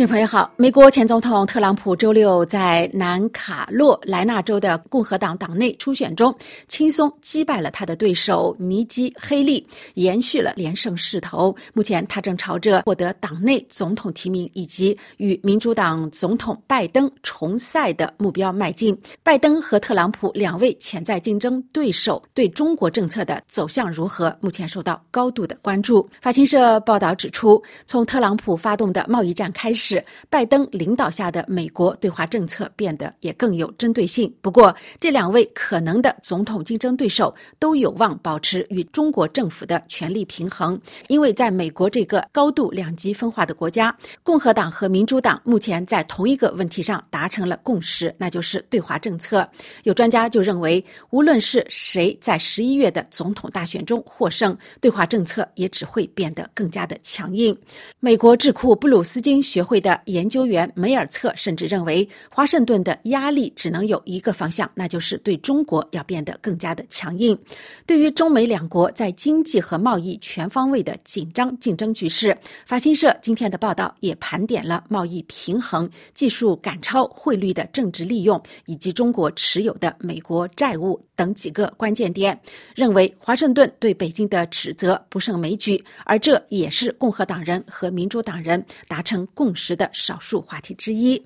[0.00, 6.34] 听众朋友好，美国前总统特朗普周六在南卡罗来纳州的共和党党内初选中
[6.68, 9.62] 轻松击败了他的对手尼基·黑利，
[9.96, 11.54] 延续了连胜势头。
[11.74, 18.98] 目前他正朝着获得党内总统提名以及与民主党总统拜登重赛的目标迈进。
[19.22, 26.08] 拜登和特朗普两位潜在竞争对手对中国政策的走向如何，目前受到高度的关注。
[26.22, 29.89] 法新社报道指出，从特朗普发动的贸易战开始。
[29.90, 34.32] 是拜登领导下的美国对华政策变得也更有针对性。
[34.40, 49.48] 不过，这两位可能的总统竞争对手都有望保持与中国政府的权力平衡，因为在美国这个高度两极分化的国家，共和党和民主党目前在同一个问题上达成了共识，那就是对华政策。
[49.82, 57.56] 有专家就认为，无论是谁在十一月的总统大选中获胜，对华政策也只会变得更加的强硬。
[57.98, 59.64] 美国智库布鲁斯金学。
[59.70, 67.38] 会的研究员梅尔策甚至认为，华盛顿的压力只能有一个方向，那就是对中国要变得更加的强硬。
[67.86, 82.36] 对于中美两国在经济和贸易全方位的紧张竞争局势，法新社今天的报道也盘点了贸易平衡、技术赶超、汇率的政治利用，以及中国持有的美国债务等几个关键点，
[82.74, 89.50] 认为华盛顿对北京的指责不胜枚举，而这也是共和党人和民主党人达成共。
[89.60, 91.20] 识的少数话题之一。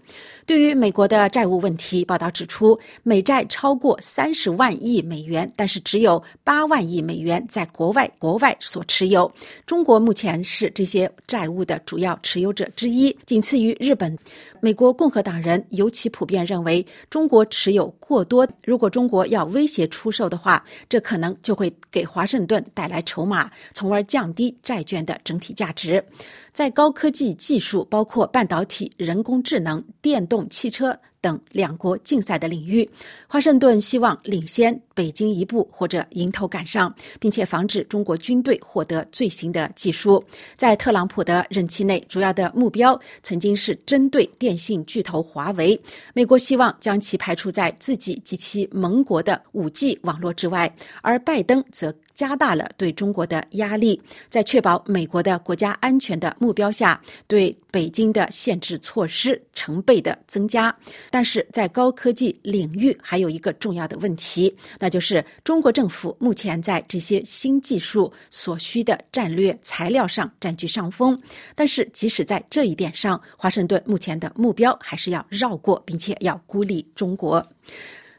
[0.45, 9.33] 对于美国的债务问题，报道指出，美债超过三十万亿美元，但是只有八万亿美元在国外国外所持有。
[9.67, 14.19] 中国目前是这些债务的主要持有者之一，仅次于日本。
[14.61, 18.49] 美国共和党人尤其普遍认为，中国持有过多。
[18.65, 26.05] 如果中国要威胁出售的话，这可能就会给华盛顿带来筹码，从而降低债券的整体价值。
[26.53, 30.99] 在高科技技术，包括半导体、人工智能、电动汽车。
[31.25, 32.87] 等两国竞赛的领域，
[33.27, 40.23] 华盛顿希望领先北京一步或者迎头赶上，并且防止中国军队获得最新的技术。
[40.55, 45.81] 在特朗普的任期内，主要的目标曾经是针对电信巨头华为，
[46.13, 50.71] 美国希望将其排除在自己及其盟国的五 G 网络之外，
[51.01, 51.95] 而拜登则。
[52.15, 60.75] 加大了对中国的压力，在确保美国的国家安全的目标下，对北京的限制措施成倍的增加。
[61.11, 71.21] 但是在高科技领域，还有一个重要的问题，那就是中国政府目前在这些新技术所需的战略材料上占据上风。
[71.55, 77.45] 但是即使在这一点上，华盛顿目前的目标还是要绕过，并且要孤立中国。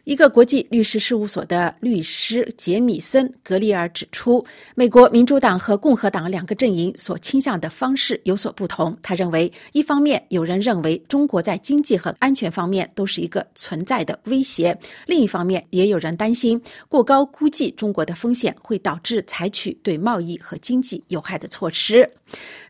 [0.06, 4.46] 一个国际律师事务所的律师杰米森·格里尔指出，
[4.76, 8.96] 美国民主党和共和党两个阵营所倾向的方式有所不同。
[9.02, 14.72] 他认为，一方面有人认为中国在经济和安全方面都是一个存在的威胁；
[15.08, 22.08] 另一方面，也有人担心过高估计中国的风险会导致采取对贸易和经济有害的措施。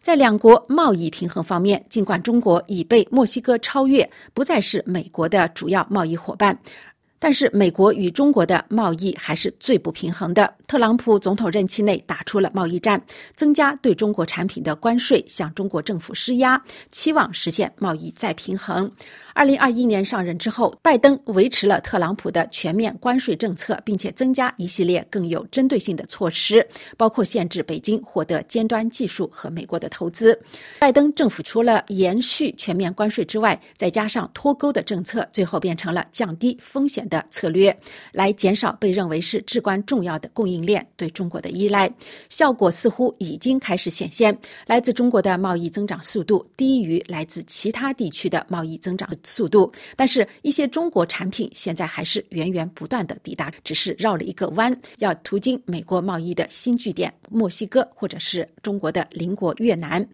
[0.01, 6.57] 在两国贸易平衡方面，尽管中国已被墨西哥超越，不再是美国的主要贸易伙伴。
[7.25, 10.53] 但是，美国与中国的贸易还是最不平衡的。
[10.67, 13.01] 特朗普总统任期内打出了贸易战，
[13.35, 18.91] 增加对中国产品的关税，向中国政府施压，期望实现贸易再平衡。
[19.33, 26.65] 二零二一年上任之后，拜登维持了特朗普的全面关税政策，并且增加一系列更有针对性的措施，
[26.95, 30.39] 包括限制北京获得尖端技术和美国的投资。
[30.79, 37.75] 拜登政府除了延续全面关税之外，再加上脱钩的政策，最后变成了降低风险的的策略，
[38.11, 41.89] 来减少被认为是至关重要的供应链对中国的依赖。
[42.29, 44.37] 效果似乎已经开始显现，
[44.67, 49.05] 来自中国的贸易增长速度低于来自其他地区的贸易增长。
[49.23, 60.05] 速度，但是一些中国产品现在还是源源不断的抵达，只是绕了一个弯，要途经美国贸易的新据点墨西哥，或者是中国的邻国越南。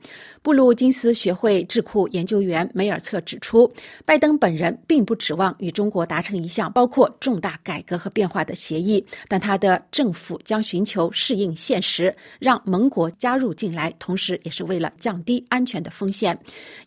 [0.42, 3.72] 布鲁金斯学会智库研究员梅尔策指出，
[4.06, 16.38] 拜登本人并不指望与中国达成一项包括重大改革和变化的协议，但他的政府将寻求适应现实，让盟国加入进来，同时也是为了降低安全的风险。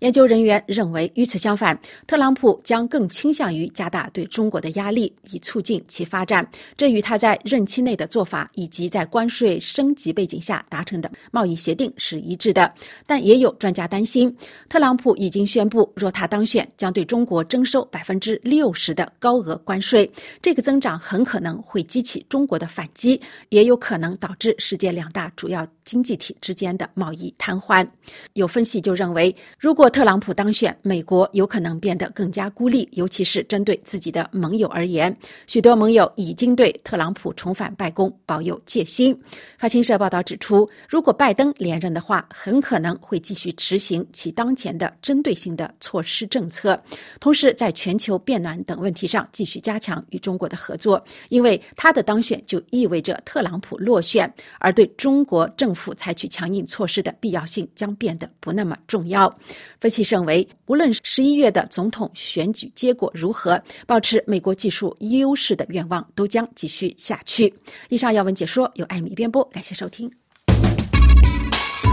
[0.01, 1.79] 研究人员认为，与此相反。
[2.07, 6.47] 特朗普将更倾向于加大对中国的压力，以促进其发展。
[6.77, 12.73] 这与他在任期内的做法以及在关税升级背景下达成的贸易协定是一致的。
[13.07, 14.35] 但也有专家担心，
[14.69, 20.11] 特朗普已经宣布，若他当选，将对中国征收百分之六十的高额关税。
[20.41, 27.87] 这个增长很可能会激起中国的反击，也有可能导致世界两大主要经济体之间的贸易瘫痪。
[28.35, 35.15] 有分析就认为，如果特朗普当选，美国有可能变得更加孤立，尤其是针对自己的盟友而言，
[35.47, 39.19] 许多盟友已经对特朗普重返白宫抱有戒心。
[39.59, 46.79] 法新社报报道指出，如果拜登连任的话，很可能会继续执行其当前的针对性的措施政策，
[47.21, 51.03] 同时在全球变暖等问题上继续加强与中国的合作。
[51.31, 59.35] 因为他的当选就意味着特朗普落选，而对中国政府采取强硬措施的必要性将变得不那么重要。
[59.81, 67.51] 分析认为，无论十一月的总统选举结果如何，保持美国技术优势的愿望都将继续下去。
[67.89, 69.94] 以上要闻解说由艾米编播，感谢收听。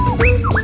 [0.02, 0.61] Woo!